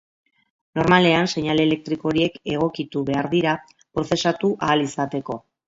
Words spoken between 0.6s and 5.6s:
Normalean, seinale elektriko horiek egokitu behar dira prozesatu ahal izateko.